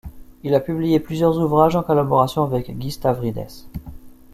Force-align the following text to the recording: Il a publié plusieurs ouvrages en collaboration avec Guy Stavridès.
Il 0.41 0.55
a 0.55 0.59
publié 0.59 0.99
plusieurs 0.99 1.37
ouvrages 1.37 1.75
en 1.75 1.83
collaboration 1.83 2.41
avec 2.41 2.75
Guy 2.75 2.89
Stavridès. 2.89 3.67